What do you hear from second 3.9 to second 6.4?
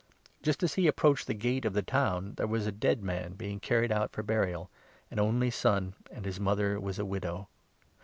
out for burial— an only son, and his